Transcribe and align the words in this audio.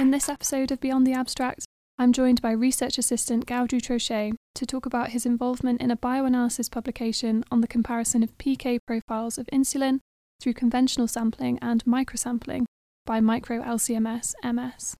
In 0.00 0.12
this 0.12 0.30
episode 0.30 0.70
of 0.70 0.80
Beyond 0.80 1.06
the 1.06 1.12
Abstract, 1.12 1.66
I'm 1.98 2.14
joined 2.14 2.40
by 2.40 2.52
research 2.52 2.96
assistant 2.96 3.44
Gaudry 3.44 3.82
Troché 3.82 4.32
to 4.54 4.64
talk 4.64 4.86
about 4.86 5.10
his 5.10 5.26
involvement 5.26 5.82
in 5.82 5.90
a 5.90 5.96
bioanalysis 5.96 6.70
publication 6.70 7.44
on 7.50 7.60
the 7.60 7.68
comparison 7.68 8.22
of 8.22 8.38
PK 8.38 8.78
profiles 8.86 9.36
of 9.36 9.44
insulin 9.52 10.00
through 10.40 10.54
conventional 10.54 11.06
sampling 11.06 11.58
and 11.60 11.84
microsampling 11.84 12.64
by 13.04 13.20
Micro 13.20 13.60
LCMS 13.60 14.32
MS. 14.42 14.96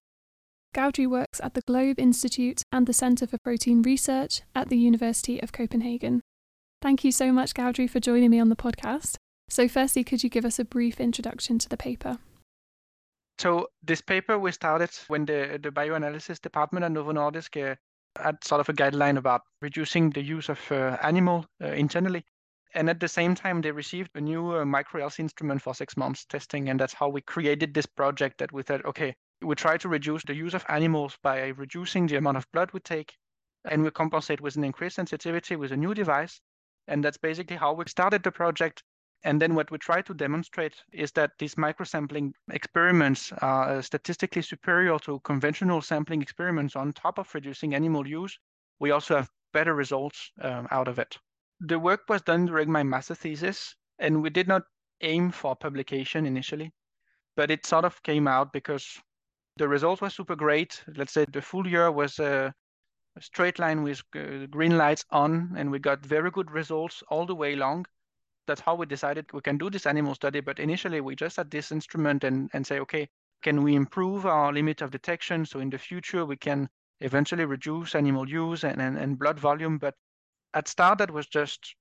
Gaudry 0.75 1.07
works 1.07 1.41
at 1.41 1.55
the 1.55 1.63
Globe 1.65 1.97
Institute 1.97 2.61
and 2.71 2.85
the 2.85 2.93
Centre 2.93 3.25
for 3.25 3.39
Protein 3.43 3.81
Research 3.81 4.43
at 4.53 4.69
the 4.69 4.77
University 4.77 5.41
of 5.41 5.51
Copenhagen. 5.51 6.21
Thank 6.79 7.03
you 7.03 7.11
so 7.11 7.31
much, 7.31 7.55
Gaudry, 7.55 7.89
for 7.89 7.99
joining 7.99 8.29
me 8.29 8.39
on 8.39 8.49
the 8.49 8.55
podcast. 8.55 9.15
So, 9.49 9.67
firstly, 9.67 10.03
could 10.03 10.23
you 10.23 10.29
give 10.29 10.45
us 10.45 10.59
a 10.59 10.63
brief 10.63 10.99
introduction 11.01 11.57
to 11.57 11.67
the 11.67 11.75
paper? 11.75 12.19
So 13.41 13.69
this 13.81 14.01
paper 14.01 14.37
we 14.37 14.51
started 14.51 14.91
when 15.07 15.25
the, 15.25 15.59
the 15.59 15.71
bioanalysis 15.71 16.39
department 16.39 16.85
at 16.85 16.91
Novo 16.91 17.11
Nordisk 17.11 17.57
uh, 17.57 17.75
had 18.15 18.43
sort 18.43 18.61
of 18.61 18.69
a 18.69 18.73
guideline 18.73 19.17
about 19.17 19.41
reducing 19.63 20.11
the 20.11 20.21
use 20.21 20.47
of 20.47 20.59
uh, 20.71 20.95
animal 21.01 21.47
uh, 21.59 21.69
internally. 21.69 22.23
And 22.75 22.87
at 22.87 22.99
the 22.99 23.07
same 23.07 23.33
time, 23.33 23.61
they 23.61 23.71
received 23.71 24.11
a 24.13 24.21
new 24.21 24.57
uh, 24.57 24.63
micro-LC 24.63 25.21
instrument 25.21 25.59
for 25.59 25.73
six 25.73 25.97
months 25.97 26.23
testing. 26.25 26.69
And 26.69 26.79
that's 26.79 26.93
how 26.93 27.09
we 27.09 27.21
created 27.21 27.73
this 27.73 27.87
project 27.87 28.37
that 28.37 28.51
we 28.51 28.61
thought, 28.61 28.85
okay, 28.85 29.15
we 29.41 29.55
try 29.55 29.75
to 29.75 29.89
reduce 29.89 30.23
the 30.23 30.35
use 30.35 30.53
of 30.53 30.63
animals 30.69 31.17
by 31.23 31.47
reducing 31.47 32.05
the 32.05 32.17
amount 32.17 32.37
of 32.37 32.45
blood 32.51 32.69
we 32.73 32.79
take. 32.81 33.17
And 33.65 33.83
we 33.83 33.89
compensate 33.89 34.41
with 34.41 34.55
an 34.55 34.63
increased 34.63 34.97
sensitivity 34.97 35.55
with 35.55 35.71
a 35.71 35.77
new 35.77 35.95
device. 35.95 36.39
And 36.87 37.03
that's 37.03 37.17
basically 37.17 37.57
how 37.57 37.73
we 37.73 37.85
started 37.87 38.21
the 38.21 38.31
project. 38.31 38.83
And 39.23 39.39
then 39.39 39.53
what 39.53 39.69
we 39.69 39.77
try 39.77 40.01
to 40.01 40.13
demonstrate 40.15 40.83
is 40.91 41.11
that 41.11 41.37
these 41.37 41.53
microsampling 41.53 42.33
experiments 42.49 43.31
are 43.33 43.81
statistically 43.83 44.41
superior 44.41 44.97
to 44.99 45.19
conventional 45.19 45.81
sampling 45.81 46.23
experiments 46.23 46.75
on 46.75 46.93
top 46.93 47.19
of 47.19 47.33
reducing 47.35 47.75
animal 47.75 48.07
use. 48.07 48.39
We 48.79 48.89
also 48.89 49.17
have 49.17 49.29
better 49.53 49.75
results 49.75 50.31
um, 50.41 50.67
out 50.71 50.87
of 50.87 50.97
it. 50.97 51.17
The 51.59 51.77
work 51.77 52.01
was 52.09 52.23
done 52.23 52.47
during 52.47 52.71
my 52.71 52.81
master 52.81 53.13
thesis, 53.13 53.75
and 53.99 54.23
we 54.23 54.31
did 54.31 54.47
not 54.47 54.63
aim 55.01 55.29
for 55.29 55.55
publication 55.55 56.25
initially, 56.25 56.71
but 57.35 57.51
it 57.51 57.67
sort 57.67 57.85
of 57.85 58.01
came 58.01 58.27
out 58.27 58.51
because 58.51 58.99
the 59.57 59.67
results 59.67 60.01
were 60.01 60.09
super 60.09 60.35
great. 60.35 60.83
Let's 60.95 61.13
say 61.13 61.25
the 61.25 61.43
full 61.43 61.67
year 61.67 61.91
was 61.91 62.17
a, 62.17 62.51
a 63.15 63.21
straight 63.21 63.59
line 63.59 63.83
with 63.83 64.01
uh, 64.15 64.47
green 64.47 64.79
lights 64.79 65.05
on, 65.11 65.53
and 65.55 65.69
we 65.69 65.77
got 65.77 66.03
very 66.03 66.31
good 66.31 66.49
results 66.49 67.03
all 67.09 67.27
the 67.27 67.35
way 67.35 67.55
long 67.55 67.85
that's 68.51 68.59
how 68.59 68.75
we 68.75 68.85
decided 68.85 69.31
we 69.31 69.39
can 69.39 69.57
do 69.57 69.69
this 69.69 69.85
animal 69.85 70.13
study. 70.13 70.41
But 70.41 70.59
initially, 70.59 70.99
we 70.99 71.15
just 71.15 71.37
had 71.37 71.49
this 71.49 71.71
instrument 71.71 72.25
and, 72.25 72.49
and 72.51 72.67
say, 72.67 72.79
okay, 72.79 73.07
can 73.41 73.63
we 73.63 73.75
improve 73.75 74.25
our 74.25 74.51
limit 74.51 74.81
of 74.81 74.91
detection? 74.91 75.45
So 75.45 75.61
in 75.61 75.69
the 75.69 75.77
future, 75.77 76.25
we 76.25 76.35
can 76.35 76.67
eventually 76.99 77.45
reduce 77.45 77.95
animal 77.95 78.27
use 78.27 78.65
and, 78.65 78.81
and, 78.81 78.97
and 78.97 79.17
blood 79.17 79.39
volume. 79.39 79.77
But 79.77 79.95
at 80.53 80.67
start, 80.67 80.97
that 80.97 81.11
was 81.11 81.27
just 81.27 81.75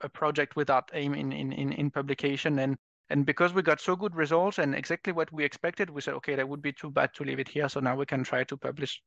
a 0.00 0.08
project 0.08 0.56
without 0.56 0.90
aim 0.94 1.14
in, 1.14 1.30
in, 1.30 1.52
in, 1.52 1.72
in 1.72 1.90
publication. 1.92 2.58
And 2.58 2.76
and 3.08 3.24
because 3.24 3.54
we 3.54 3.62
got 3.62 3.80
so 3.80 3.94
good 3.94 4.16
results 4.16 4.58
and 4.58 4.74
exactly 4.74 5.12
what 5.12 5.32
we 5.32 5.44
expected, 5.44 5.90
we 5.90 6.00
said, 6.00 6.14
okay, 6.14 6.34
that 6.34 6.48
would 6.48 6.60
be 6.60 6.72
too 6.72 6.90
bad 6.90 7.14
to 7.14 7.22
leave 7.22 7.38
it 7.38 7.46
here. 7.46 7.68
So 7.68 7.78
now 7.78 7.94
we 7.94 8.04
can 8.04 8.24
try 8.24 8.42
to 8.42 8.56
publish. 8.56 9.00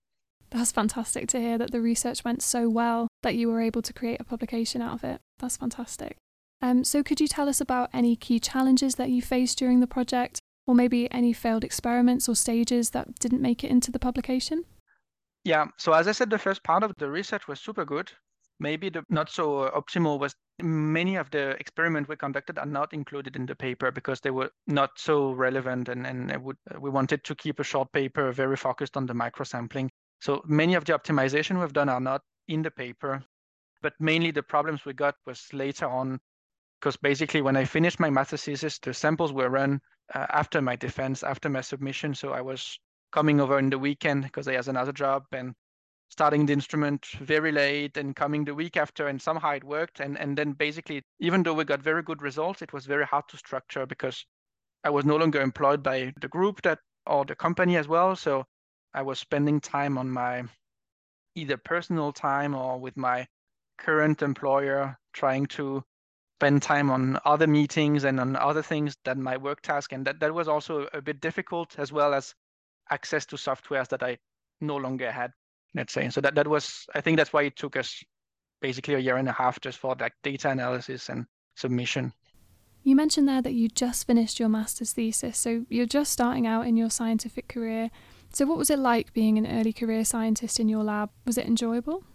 That's 0.51 0.71
fantastic 0.71 1.27
to 1.29 1.39
hear 1.39 1.57
that 1.57 1.71
the 1.71 1.81
research 1.81 2.23
went 2.23 2.41
so 2.41 2.69
well 2.69 3.09
that 3.23 3.35
you 3.35 3.49
were 3.49 3.61
able 3.61 3.81
to 3.81 3.93
create 3.93 4.21
a 4.21 4.23
publication 4.23 4.81
out 4.81 4.93
of 4.93 5.03
it. 5.03 5.19
That's 5.39 5.57
fantastic. 5.57 6.15
Um, 6.61 6.83
so, 6.83 7.03
could 7.03 7.21
you 7.21 7.27
tell 7.27 7.47
us 7.47 7.61
about 7.61 7.89
any 7.93 8.15
key 8.15 8.39
challenges 8.39 8.95
that 8.95 9.09
you 9.09 9.21
faced 9.21 9.57
during 9.57 9.79
the 9.79 9.87
project, 9.87 10.41
or 10.67 10.75
maybe 10.75 11.11
any 11.11 11.33
failed 11.33 11.63
experiments 11.63 12.27
or 12.27 12.35
stages 12.35 12.89
that 12.91 13.17
didn't 13.19 13.41
make 13.41 13.63
it 13.63 13.71
into 13.71 13.91
the 13.91 13.99
publication? 13.99 14.65
Yeah, 15.45 15.67
so 15.77 15.93
as 15.93 16.07
I 16.07 16.11
said, 16.11 16.29
the 16.29 16.37
first 16.37 16.63
part 16.63 16.83
of 16.83 16.93
the 16.97 17.09
research 17.09 17.47
was 17.47 17.61
super 17.61 17.85
good. 17.85 18.11
Maybe 18.59 18.89
the 18.89 19.03
not 19.09 19.29
so 19.29 19.71
optimal 19.73 20.19
was 20.19 20.35
many 20.61 21.15
of 21.15 21.31
the 21.31 21.51
experiments 21.51 22.09
we 22.09 22.17
conducted 22.17 22.57
are 22.57 22.65
not 22.65 22.93
included 22.93 23.37
in 23.37 23.45
the 23.45 23.55
paper 23.55 23.91
because 23.91 24.19
they 24.19 24.31
were 24.31 24.51
not 24.67 24.91
so 24.97 25.31
relevant 25.31 25.87
and, 25.87 26.05
and 26.05 26.43
would, 26.43 26.57
we 26.79 26.89
wanted 26.89 27.23
to 27.23 27.35
keep 27.35 27.59
a 27.59 27.63
short 27.63 27.91
paper 27.93 28.31
very 28.33 28.57
focused 28.57 28.97
on 28.97 29.05
the 29.05 29.13
microsampling. 29.13 29.89
So 30.19 30.41
many 30.45 30.75
of 30.75 30.83
the 30.83 30.93
optimization 30.93 31.59
we've 31.59 31.71
done 31.71 31.87
are 31.87 32.01
not 32.01 32.21
in 32.49 32.61
the 32.61 32.71
paper, 32.71 33.23
but 33.81 33.93
mainly 33.99 34.31
the 34.31 34.43
problems 34.43 34.83
we 34.83 34.93
got 34.93 35.15
was 35.25 35.47
later 35.53 35.87
on 35.87 36.19
because 36.79 36.95
basically 36.97 37.41
when 37.41 37.57
I 37.57 37.65
finished 37.65 37.99
my 37.99 38.09
master 38.09 38.37
thesis, 38.37 38.79
the 38.79 38.93
samples 38.93 39.33
were 39.33 39.49
run 39.49 39.81
uh, 40.13 40.25
after 40.29 40.61
my 40.61 40.75
defense, 40.75 41.23
after 41.23 41.49
my 41.49 41.61
submission. 41.61 42.15
So 42.15 42.31
I 42.31 42.41
was 42.41 42.79
coming 43.11 43.41
over 43.41 43.59
in 43.59 43.69
the 43.69 43.79
weekend 43.79 44.23
because 44.23 44.47
I 44.47 44.53
had 44.53 44.67
another 44.67 44.93
job 44.93 45.25
and 45.31 45.53
starting 46.09 46.45
the 46.45 46.53
instrument 46.53 47.05
very 47.19 47.51
late 47.51 47.97
and 47.97 48.15
coming 48.15 48.45
the 48.45 48.55
week 48.55 48.77
after 48.77 49.07
and 49.07 49.21
somehow 49.21 49.51
it 49.51 49.63
worked. 49.63 49.99
And, 49.99 50.17
and 50.17 50.37
then 50.37 50.53
basically, 50.53 51.03
even 51.19 51.43
though 51.43 51.53
we 51.53 51.65
got 51.65 51.81
very 51.81 52.01
good 52.01 52.21
results, 52.21 52.61
it 52.61 52.73
was 52.73 52.85
very 52.85 53.05
hard 53.05 53.25
to 53.29 53.37
structure 53.37 53.85
because 53.85 54.25
I 54.83 54.89
was 54.89 55.05
no 55.05 55.17
longer 55.17 55.41
employed 55.41 55.83
by 55.83 56.13
the 56.21 56.27
group 56.29 56.61
that 56.61 56.79
or 57.05 57.25
the 57.25 57.35
company 57.35 57.75
as 57.75 57.87
well. 57.87 58.15
So 58.15 58.45
I 58.93 59.01
was 59.01 59.19
spending 59.19 59.59
time 59.59 59.97
on 59.97 60.09
my 60.09 60.43
either 61.35 61.57
personal 61.57 62.11
time 62.11 62.55
or 62.55 62.79
with 62.79 62.95
my 62.97 63.27
current 63.77 64.21
employer 64.21 64.97
trying 65.13 65.45
to 65.47 65.83
spend 66.39 66.61
time 66.61 66.89
on 66.89 67.19
other 67.25 67.47
meetings 67.47 68.05
and 68.05 68.17
on 68.17 68.37
other 68.37 68.61
things 68.61 68.95
than 69.03 69.21
my 69.21 69.35
work 69.35 69.61
task. 69.61 69.91
And 69.91 70.07
that, 70.07 70.21
that 70.21 70.33
was 70.33 70.47
also 70.47 70.87
a 70.93 71.01
bit 71.01 71.19
difficult 71.19 71.77
as 71.77 71.91
well 71.91 72.13
as 72.13 72.33
access 72.89 73.25
to 73.25 73.35
softwares 73.35 73.89
that 73.89 74.01
I 74.01 74.17
no 74.61 74.77
longer 74.77 75.11
had, 75.11 75.33
let's 75.75 75.91
say. 75.91 76.09
So 76.09 76.21
that, 76.21 76.35
that 76.35 76.47
was, 76.47 76.85
I 76.95 77.01
think 77.01 77.17
that's 77.17 77.33
why 77.33 77.43
it 77.43 77.57
took 77.57 77.75
us 77.75 78.01
basically 78.61 78.93
a 78.93 78.99
year 78.99 79.17
and 79.17 79.27
a 79.27 79.33
half 79.33 79.59
just 79.59 79.79
for 79.79 79.95
that 79.95 80.13
data 80.23 80.49
analysis 80.49 81.09
and 81.09 81.25
submission. 81.57 82.13
You 82.83 82.95
mentioned 82.95 83.27
there 83.27 83.41
that 83.41 83.53
you 83.53 83.67
just 83.67 84.07
finished 84.07 84.39
your 84.39 84.47
master's 84.47 84.93
thesis, 84.93 85.37
so 85.37 85.65
you're 85.67 85.85
just 85.85 86.13
starting 86.13 86.47
out 86.47 86.65
in 86.67 86.77
your 86.77 86.89
scientific 86.89 87.49
career. 87.49 87.91
So, 88.31 88.45
what 88.45 88.57
was 88.57 88.69
it 88.69 88.79
like 88.79 89.11
being 89.11 89.37
an 89.37 89.45
early 89.45 89.73
career 89.73 90.05
scientist 90.05 90.57
in 90.57 90.69
your 90.69 90.85
lab? 90.85 91.09
Was 91.25 91.37
it 91.37 91.45
enjoyable? 91.45 92.05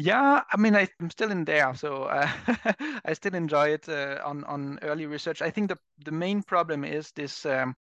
Yeah, 0.00 0.44
I 0.52 0.56
mean, 0.56 0.76
I, 0.76 0.86
am 1.00 1.10
still 1.10 1.32
in 1.32 1.44
there, 1.44 1.74
so 1.74 2.04
uh, 2.04 2.30
I 3.04 3.12
still 3.14 3.34
enjoy 3.34 3.70
it 3.70 3.88
uh, 3.88 4.20
on 4.24 4.44
on 4.44 4.78
early 4.82 5.06
research. 5.06 5.42
I 5.42 5.50
think 5.50 5.70
the 5.70 5.78
the 6.04 6.12
main 6.12 6.44
problem 6.44 6.84
is 6.84 7.10
this: 7.16 7.44
um, 7.44 7.74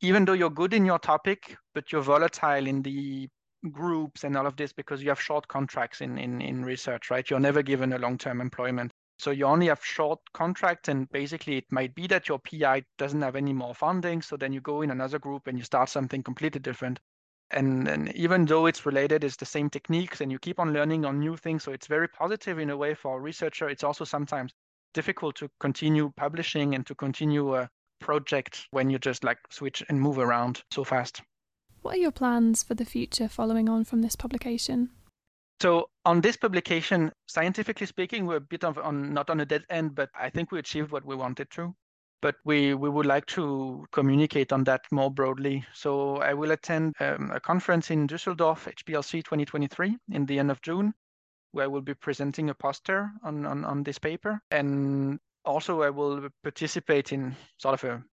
even 0.00 0.24
though 0.24 0.32
you're 0.32 0.50
good 0.50 0.74
in 0.74 0.84
your 0.84 0.98
topic, 0.98 1.56
but 1.72 1.92
you're 1.92 2.02
volatile 2.02 2.66
in 2.66 2.82
the 2.82 3.28
groups 3.70 4.24
and 4.24 4.36
all 4.36 4.48
of 4.48 4.56
this 4.56 4.72
because 4.72 5.00
you 5.00 5.10
have 5.10 5.20
short 5.20 5.46
contracts 5.46 6.00
in 6.00 6.18
in 6.18 6.40
in 6.40 6.64
research, 6.64 7.08
right? 7.08 7.30
You're 7.30 7.38
never 7.38 7.62
given 7.62 7.92
a 7.92 7.98
long-term 7.98 8.40
employment, 8.40 8.90
so 9.20 9.30
you 9.30 9.46
only 9.46 9.68
have 9.68 9.84
short 9.84 10.18
contracts, 10.32 10.88
and 10.88 11.08
basically 11.10 11.58
it 11.58 11.70
might 11.70 11.94
be 11.94 12.08
that 12.08 12.28
your 12.28 12.40
PI 12.40 12.82
doesn't 12.98 13.22
have 13.22 13.36
any 13.36 13.52
more 13.52 13.76
funding, 13.76 14.22
so 14.22 14.36
then 14.36 14.52
you 14.52 14.60
go 14.60 14.82
in 14.82 14.90
another 14.90 15.20
group 15.20 15.46
and 15.46 15.56
you 15.56 15.62
start 15.62 15.88
something 15.88 16.24
completely 16.24 16.60
different 16.60 16.98
and, 17.50 17.88
and 17.88 18.14
even 18.14 18.44
though 18.44 18.66
it's 18.66 18.86
related, 18.86 19.24
it's 19.24 19.36
the 19.36 19.46
same 19.46 19.70
techniques 19.70 20.20
and 20.20 20.30
you 20.32 20.38
keep 20.38 20.58
on 20.58 20.72
learning 20.72 21.04
on 21.04 21.20
new 21.20 21.36
things. 21.36 21.62
So 21.62 21.72
it's 21.72 21.86
very 21.86 22.08
positive 22.08 22.58
in 22.58 22.70
a 22.70 22.76
way 22.76 22.94
for 22.94 23.18
a 23.18 23.20
researcher. 23.20 23.68
It's 23.68 23.84
also 23.84 24.04
sometimes 24.04 24.52
difficult 24.92 25.36
to 25.36 25.48
continue 25.60 26.12
publishing 26.16 26.74
and 26.74 26.86
to 26.86 26.94
continue 26.94 27.54
a 27.54 27.68
project 28.00 28.66
when 28.70 28.90
you 28.90 28.98
just 28.98 29.24
like 29.24 29.38
switch 29.50 29.82
and 29.88 30.00
move 30.00 30.18
around 30.18 30.62
so 30.70 30.84
fast. 30.84 31.22
What 31.82 31.96
are 31.96 31.98
your 31.98 32.12
plans 32.12 32.62
for 32.62 32.74
the 32.74 32.84
future 32.84 33.28
following 33.28 33.68
on 33.68 33.84
from 33.84 34.02
this 34.02 34.16
publication? 34.16 34.90
So 35.60 35.90
on 36.04 36.20
this 36.20 36.36
publication, 36.36 37.12
scientifically 37.26 37.86
speaking, 37.86 38.26
we're 38.26 38.36
a 38.36 38.40
bit 38.40 38.64
of 38.64 38.78
on 38.78 39.12
not 39.12 39.30
on 39.30 39.40
a 39.40 39.46
dead 39.46 39.64
end, 39.70 39.94
but 39.94 40.10
I 40.18 40.30
think 40.30 40.50
we 40.50 40.58
achieved 40.58 40.90
what 40.90 41.04
we 41.04 41.14
wanted 41.14 41.50
to 41.52 41.74
but 42.20 42.36
we, 42.44 42.74
we 42.74 42.88
would 42.88 43.06
like 43.06 43.26
to 43.26 43.84
communicate 43.92 44.52
on 44.52 44.64
that 44.64 44.80
more 44.90 45.10
broadly. 45.10 45.64
So 45.74 46.16
I 46.16 46.34
will 46.34 46.52
attend 46.52 46.94
um, 47.00 47.30
a 47.32 47.40
conference 47.40 47.90
in 47.90 48.06
Düsseldorf, 48.06 48.64
HPLC 48.72 49.22
2023, 49.22 49.96
in 50.12 50.26
the 50.26 50.38
end 50.38 50.50
of 50.50 50.62
June, 50.62 50.94
where 51.52 51.64
I 51.64 51.68
will 51.68 51.82
be 51.82 51.94
presenting 51.94 52.50
a 52.50 52.54
poster 52.54 53.10
on, 53.22 53.44
on, 53.44 53.64
on 53.64 53.82
this 53.82 53.98
paper. 53.98 54.40
And 54.50 55.18
also 55.44 55.82
I 55.82 55.90
will 55.90 56.28
participate 56.42 57.12
in 57.12 57.36
sort 57.58 57.74
of 57.74 57.84
a 57.84 58.04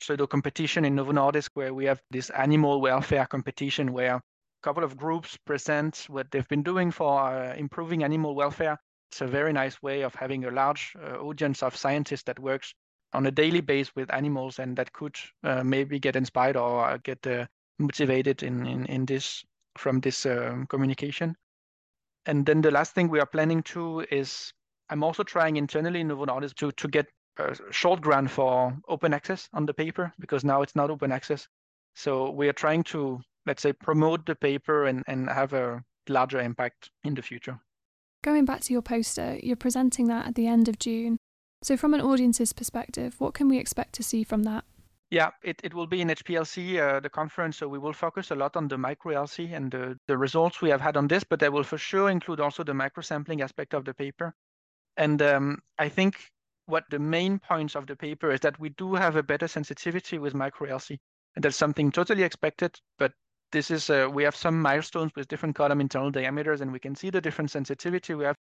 pseudo 0.00 0.26
competition 0.26 0.84
in 0.84 0.94
Novo 0.94 1.12
Nordisk, 1.12 1.50
where 1.54 1.74
we 1.74 1.84
have 1.86 2.00
this 2.10 2.30
animal 2.30 2.80
welfare 2.80 3.26
competition 3.26 3.92
where 3.92 4.14
a 4.14 4.22
couple 4.62 4.84
of 4.84 4.96
groups 4.96 5.36
present 5.44 6.06
what 6.08 6.30
they've 6.30 6.48
been 6.48 6.62
doing 6.62 6.90
for 6.90 7.20
uh, 7.20 7.54
improving 7.54 8.04
animal 8.04 8.34
welfare. 8.34 8.78
It's 9.10 9.20
a 9.20 9.26
very 9.26 9.52
nice 9.52 9.82
way 9.82 10.02
of 10.02 10.14
having 10.14 10.44
a 10.44 10.50
large 10.50 10.94
uh, 11.00 11.16
audience 11.16 11.62
of 11.62 11.76
scientists 11.76 12.24
that 12.24 12.38
works 12.38 12.74
on 13.12 13.26
a 13.26 13.30
daily 13.30 13.60
basis 13.60 13.94
with 13.96 14.12
animals 14.12 14.58
and 14.58 14.76
that 14.76 14.92
could 14.92 15.16
uh, 15.44 15.62
maybe 15.62 15.98
get 15.98 16.16
inspired 16.16 16.56
or 16.56 16.98
get 16.98 17.26
uh, 17.26 17.46
motivated 17.78 18.42
in, 18.42 18.66
in, 18.66 18.86
in 18.86 19.06
this 19.06 19.44
from 19.76 20.00
this 20.00 20.26
um, 20.26 20.66
communication. 20.66 21.34
And 22.26 22.44
then 22.44 22.60
the 22.60 22.70
last 22.70 22.94
thing 22.94 23.08
we 23.08 23.20
are 23.20 23.26
planning 23.26 23.62
to 23.64 24.04
is 24.10 24.52
I'm 24.90 25.04
also 25.04 25.22
trying 25.22 25.56
internally 25.56 26.00
in 26.00 26.08
Novo 26.08 26.26
Nordisk 26.26 26.54
to, 26.56 26.72
to 26.72 26.88
get 26.88 27.06
a 27.38 27.56
short 27.70 28.00
grant 28.00 28.30
for 28.30 28.76
open 28.88 29.14
access 29.14 29.48
on 29.52 29.66
the 29.66 29.74
paper 29.74 30.12
because 30.18 30.44
now 30.44 30.62
it's 30.62 30.76
not 30.76 30.90
open 30.90 31.12
access. 31.12 31.46
So 31.94 32.30
we 32.30 32.48
are 32.48 32.52
trying 32.52 32.82
to 32.84 33.20
let's 33.48 33.62
say, 33.62 33.72
promote 33.72 34.26
the 34.26 34.36
paper 34.36 34.86
and, 34.86 35.02
and 35.08 35.28
have 35.28 35.54
a 35.54 35.82
larger 36.08 36.40
impact 36.40 36.90
in 37.02 37.14
the 37.14 37.22
future. 37.22 37.58
Going 38.22 38.44
back 38.44 38.60
to 38.62 38.72
your 38.72 38.82
poster, 38.82 39.38
you're 39.42 39.56
presenting 39.56 40.06
that 40.08 40.26
at 40.26 40.34
the 40.34 40.46
end 40.46 40.68
of 40.68 40.78
June. 40.78 41.18
So, 41.62 41.76
from 41.76 41.94
an 41.94 42.00
audience's 42.00 42.52
perspective, 42.52 43.16
what 43.18 43.34
can 43.34 43.48
we 43.48 43.58
expect 43.58 43.94
to 43.94 44.02
see 44.02 44.22
from 44.22 44.44
that? 44.44 44.64
Yeah, 45.10 45.30
it, 45.42 45.60
it 45.64 45.72
will 45.72 45.86
be 45.86 46.02
in 46.02 46.08
HPLC, 46.08 46.78
uh, 46.78 47.00
the 47.00 47.08
conference. 47.08 47.56
So 47.56 47.66
we 47.66 47.78
will 47.78 47.94
focus 47.94 48.30
a 48.30 48.34
lot 48.34 48.56
on 48.56 48.68
the 48.68 48.76
micro 48.76 49.14
LC 49.14 49.54
and 49.56 49.70
the, 49.70 49.98
the 50.06 50.18
results 50.18 50.60
we 50.60 50.68
have 50.68 50.82
had 50.82 50.98
on 50.98 51.08
this, 51.08 51.24
but 51.24 51.40
that 51.40 51.52
will 51.52 51.64
for 51.64 51.78
sure 51.78 52.10
include 52.10 52.40
also 52.40 52.62
the 52.62 52.74
micro 52.74 53.02
sampling 53.02 53.40
aspect 53.40 53.72
of 53.72 53.86
the 53.86 53.94
paper. 53.94 54.34
And 54.98 55.22
um, 55.22 55.58
I 55.78 55.88
think 55.88 56.30
what 56.66 56.84
the 56.90 56.98
main 56.98 57.38
points 57.38 57.74
of 57.74 57.86
the 57.86 57.96
paper 57.96 58.30
is 58.30 58.40
that 58.40 58.60
we 58.60 58.68
do 58.70 58.94
have 58.94 59.16
a 59.16 59.22
better 59.22 59.48
sensitivity 59.48 60.18
with 60.18 60.34
micro 60.34 60.68
LC. 60.68 60.98
And 61.34 61.42
that's 61.42 61.56
something 61.56 61.90
totally 61.90 62.22
expected, 62.22 62.78
but 62.98 63.12
this 63.50 63.70
is, 63.70 63.88
uh, 63.88 64.08
we 64.12 64.24
have 64.24 64.36
some 64.36 64.60
milestones 64.60 65.12
with 65.16 65.28
different 65.28 65.56
column 65.56 65.80
internal 65.80 66.10
diameters 66.10 66.60
and 66.60 66.70
we 66.70 66.80
can 66.80 66.94
see 66.94 67.08
the 67.08 67.20
different 67.20 67.50
sensitivity 67.50 68.14
we 68.14 68.24
have 68.24 68.36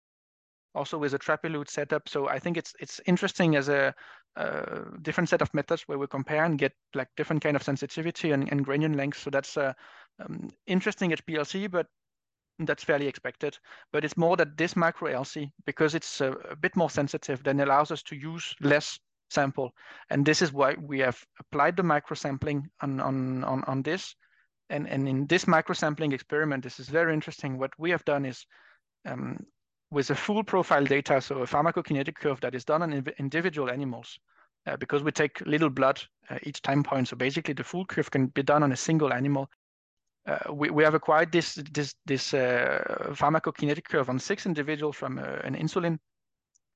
also 0.75 0.97
with 0.97 1.13
a 1.13 1.17
trap-elute 1.17 1.69
setup. 1.69 2.09
So 2.09 2.27
I 2.27 2.39
think 2.39 2.57
it's 2.57 2.73
it's 2.79 2.99
interesting 3.05 3.55
as 3.55 3.69
a, 3.69 3.93
a, 4.35 4.81
different 5.01 5.29
set 5.29 5.41
of 5.41 5.53
methods 5.53 5.83
where 5.87 5.97
we 5.97 6.07
compare 6.07 6.43
and 6.43 6.57
get 6.57 6.73
like 6.93 7.09
different 7.15 7.43
kind 7.43 7.55
of 7.55 7.63
sensitivity 7.63 8.31
and, 8.31 8.51
and 8.51 8.65
grain 8.65 8.93
length. 8.93 9.19
So 9.19 9.29
that's 9.29 9.57
uh, 9.57 9.73
um, 10.19 10.49
interesting 10.67 11.11
HPLC, 11.11 11.69
but 11.69 11.87
that's 12.59 12.83
fairly 12.83 13.07
expected. 13.07 13.57
But 13.91 14.03
it's 14.05 14.17
more 14.17 14.37
that 14.37 14.57
this 14.57 14.75
micro 14.75 15.11
LC, 15.11 15.51
because 15.65 15.95
it's 15.95 16.21
a, 16.21 16.31
a 16.49 16.55
bit 16.55 16.75
more 16.75 16.89
sensitive, 16.89 17.43
then 17.43 17.59
allows 17.59 17.91
us 17.91 18.03
to 18.03 18.15
use 18.15 18.55
less 18.61 18.99
sample. 19.29 19.71
And 20.09 20.25
this 20.25 20.41
is 20.41 20.53
why 20.53 20.75
we 20.79 20.99
have 20.99 21.19
applied 21.39 21.75
the 21.75 21.83
micro 21.83 22.15
sampling 22.15 22.69
on, 22.81 22.99
on, 22.99 23.43
on, 23.43 23.63
on 23.65 23.81
this. 23.81 24.15
And, 24.69 24.87
and 24.87 25.07
in 25.07 25.27
this 25.27 25.47
micro 25.47 25.73
sampling 25.73 26.13
experiment, 26.13 26.63
this 26.63 26.79
is 26.79 26.89
very 26.89 27.13
interesting. 27.13 27.57
What 27.57 27.71
we 27.77 27.91
have 27.91 28.05
done 28.05 28.25
is 28.25 28.45
um, 29.05 29.37
with 29.93 30.09
a 30.09 30.15
full 30.15 30.43
profile 30.43 30.83
data, 30.83 31.21
so 31.21 31.43
a 31.43 31.45
pharmacokinetic 31.45 32.15
curve 32.15 32.41
that 32.41 32.55
is 32.55 32.65
done 32.65 32.81
on 32.81 33.05
individual 33.19 33.69
animals, 33.69 34.19
uh, 34.65 34.75
because 34.77 35.03
we 35.03 35.11
take 35.11 35.39
little 35.45 35.69
blood 35.69 36.01
uh, 36.29 36.39
each 36.43 36.61
time 36.61 36.83
point. 36.83 37.07
So 37.07 37.15
basically, 37.15 37.53
the 37.53 37.63
full 37.63 37.85
curve 37.85 38.09
can 38.09 38.27
be 38.27 38.43
done 38.43 38.63
on 38.63 38.71
a 38.71 38.77
single 38.77 39.13
animal. 39.13 39.49
Uh, 40.25 40.53
we, 40.53 40.69
we 40.69 40.83
have 40.83 40.95
acquired 40.95 41.31
this 41.31 41.55
this 41.71 41.95
this 42.05 42.33
uh, 42.33 42.81
pharmacokinetic 43.11 43.85
curve 43.85 44.09
on 44.09 44.19
six 44.19 44.45
individuals 44.45 44.95
from 44.95 45.19
uh, 45.19 45.39
an 45.43 45.55
insulin, 45.55 45.99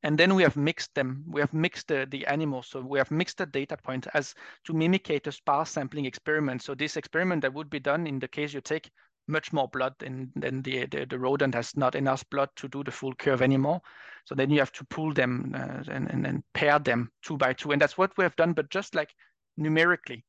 and 0.03 0.17
then 0.17 0.35
we 0.35 0.43
have 0.43 0.55
mixed 0.55 0.93
them. 0.93 1.23
We 1.27 1.41
have 1.41 1.53
mixed 1.53 1.87
the, 1.87 2.25
animals, 2.27 2.67
so 2.67 2.81
we 2.81 2.99
have 2.99 3.09
mixed 3.09 3.37
the 3.37 3.45
data 3.45 3.77
point 3.77 4.05
as 4.13 4.35
to 4.65 4.73
mimicate 4.73 5.25
a 5.27 5.31
sparse 5.31 5.71
sampling 5.71 6.05
experiment. 6.05 6.61
So 6.61 6.75
this 6.75 6.97
experiment 6.97 7.41
that 7.41 7.53
would 7.53 7.69
be 7.69 7.79
done 7.79 8.05
in 8.05 8.19
the 8.19 8.27
case 8.27 8.53
you 8.53 8.61
take 8.61 8.91
much 9.27 9.53
more 9.53 9.67
blood 9.67 9.93
and 10.01 10.29
then 10.35 10.61
the, 10.61 10.85
the, 10.87 11.05
the 11.05 11.19
rodent 11.19 11.53
has 11.53 11.75
not 11.75 11.95
enough 11.95 12.27
blood 12.29 12.49
to 12.55 12.67
do 12.67 12.83
the 12.83 12.91
full 12.91 13.13
curve 13.15 13.41
anymore. 13.41 13.81
So 14.25 14.35
then 14.35 14.49
you 14.49 14.59
have 14.59 14.71
to 14.73 14.85
pull 14.85 15.13
them 15.13 15.53
uh, 15.55 15.83
and, 15.91 16.09
and, 16.11 16.25
and 16.25 16.43
pair 16.53 16.79
them 16.79 17.11
two 17.21 17.37
by 17.37 17.53
two. 17.53 17.71
And 17.71 17.81
that's 17.81 17.97
what 17.97 18.11
we 18.17 18.23
have 18.23 18.35
done, 18.35 18.53
but 18.53 18.69
just 18.69 18.95
like 18.95 19.13
numerically. 19.57 20.25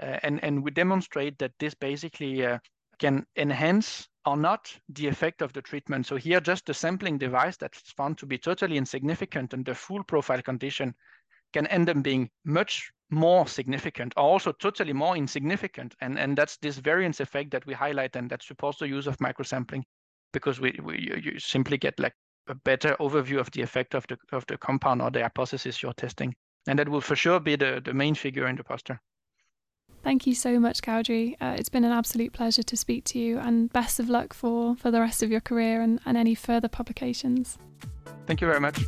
Uh, 0.00 0.18
and, 0.22 0.42
and 0.42 0.62
we 0.64 0.70
demonstrate 0.70 1.38
that 1.38 1.52
this 1.58 1.74
basically 1.74 2.46
uh, 2.46 2.58
can 2.98 3.26
enhance 3.36 4.08
or 4.26 4.36
not 4.36 4.72
the 4.90 5.08
effect 5.08 5.42
of 5.42 5.52
the 5.52 5.62
treatment. 5.62 6.06
So 6.06 6.16
here, 6.16 6.40
just 6.40 6.66
the 6.66 6.74
sampling 6.74 7.18
device 7.18 7.56
that's 7.56 7.92
found 7.92 8.18
to 8.18 8.26
be 8.26 8.38
totally 8.38 8.76
insignificant 8.76 9.54
and 9.54 9.64
the 9.64 9.74
full 9.74 10.04
profile 10.04 10.42
condition 10.42 10.94
can 11.52 11.66
end 11.66 11.88
up 11.88 12.02
being 12.02 12.30
much 12.44 12.92
more 13.10 13.46
significant, 13.46 14.14
or 14.16 14.22
also 14.22 14.52
totally 14.52 14.92
more 14.92 15.16
insignificant. 15.16 15.94
And, 16.00 16.18
and 16.18 16.36
that's 16.36 16.56
this 16.58 16.78
variance 16.78 17.20
effect 17.20 17.50
that 17.50 17.66
we 17.66 17.74
highlight 17.74 18.16
and 18.16 18.30
that 18.30 18.42
supports 18.42 18.78
the 18.78 18.88
use 18.88 19.06
of 19.06 19.16
microsampling 19.18 19.82
because 20.32 20.60
we, 20.60 20.78
we 20.82 21.12
you 21.22 21.38
simply 21.38 21.76
get 21.76 21.98
like 21.98 22.14
a 22.48 22.54
better 22.54 22.96
overview 23.00 23.38
of 23.38 23.50
the 23.50 23.62
effect 23.62 23.94
of 23.94 24.06
the 24.08 24.16
of 24.32 24.46
the 24.46 24.56
compound 24.56 25.02
or 25.02 25.10
the 25.10 25.22
hypothesis 25.22 25.82
you're 25.82 25.92
testing. 25.94 26.34
And 26.66 26.78
that 26.78 26.88
will 26.88 27.00
for 27.00 27.16
sure 27.16 27.40
be 27.40 27.56
the, 27.56 27.80
the 27.84 27.94
main 27.94 28.14
figure 28.14 28.46
in 28.46 28.56
the 28.56 28.64
poster. 28.64 29.00
Thank 30.02 30.26
you 30.26 30.34
so 30.34 30.58
much, 30.58 30.80
Gaudry. 30.80 31.36
Uh, 31.40 31.56
it's 31.58 31.68
been 31.68 31.84
an 31.84 31.92
absolute 31.92 32.32
pleasure 32.32 32.62
to 32.62 32.76
speak 32.76 33.04
to 33.06 33.18
you, 33.18 33.38
and 33.38 33.70
best 33.72 34.00
of 34.00 34.08
luck 34.08 34.32
for, 34.32 34.74
for 34.76 34.90
the 34.90 35.00
rest 35.00 35.22
of 35.22 35.30
your 35.30 35.40
career 35.40 35.82
and, 35.82 36.00
and 36.06 36.16
any 36.16 36.34
further 36.34 36.68
publications. 36.68 37.58
Thank 38.26 38.40
you 38.40 38.46
very 38.46 38.60
much. 38.60 38.80